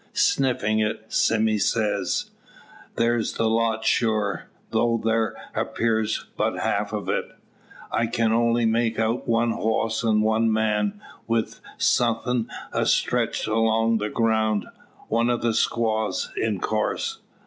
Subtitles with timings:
[0.13, 2.31] Sniffing it, Sime says:
[2.95, 7.33] "That's the lot, sure; tho' thar appears but the half o't.
[7.91, 11.43] I kin only make out one hoss, an' one man, wi'
[11.77, 14.71] suthin' astreetch long the groun
[15.07, 17.19] one o' the squaws in coorse.